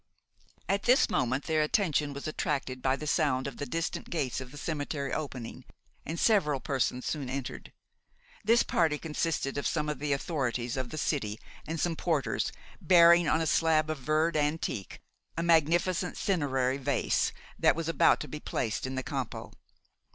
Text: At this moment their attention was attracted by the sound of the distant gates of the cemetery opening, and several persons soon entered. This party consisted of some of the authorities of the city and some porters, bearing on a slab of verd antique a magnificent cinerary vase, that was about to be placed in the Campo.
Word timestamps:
At 0.67 0.81
this 0.81 1.11
moment 1.11 1.43
their 1.43 1.61
attention 1.61 2.11
was 2.11 2.27
attracted 2.27 2.81
by 2.81 2.95
the 2.95 3.05
sound 3.05 3.45
of 3.45 3.57
the 3.57 3.67
distant 3.67 4.09
gates 4.09 4.41
of 4.41 4.49
the 4.51 4.57
cemetery 4.57 5.13
opening, 5.13 5.63
and 6.07 6.19
several 6.19 6.59
persons 6.59 7.05
soon 7.05 7.29
entered. 7.29 7.71
This 8.43 8.63
party 8.63 8.97
consisted 8.97 9.59
of 9.59 9.67
some 9.67 9.89
of 9.89 9.99
the 9.99 10.11
authorities 10.11 10.75
of 10.75 10.89
the 10.89 10.97
city 10.97 11.39
and 11.67 11.79
some 11.79 11.95
porters, 11.95 12.51
bearing 12.81 13.27
on 13.27 13.41
a 13.41 13.45
slab 13.45 13.91
of 13.91 13.99
verd 13.99 14.35
antique 14.35 14.99
a 15.37 15.43
magnificent 15.43 16.17
cinerary 16.17 16.77
vase, 16.79 17.31
that 17.59 17.75
was 17.75 17.87
about 17.87 18.19
to 18.21 18.27
be 18.27 18.39
placed 18.39 18.87
in 18.87 18.95
the 18.95 19.03
Campo. 19.03 19.51